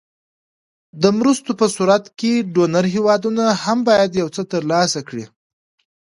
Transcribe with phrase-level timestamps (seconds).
[1.01, 5.25] د مرستو په صورت کې ډونر هېوادونه هم باید یو څه تر لاسه کړي.